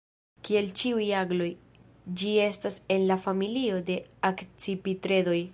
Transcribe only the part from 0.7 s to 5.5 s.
ĉiuj agloj, ĝi estas en la familio de Akcipitredoj.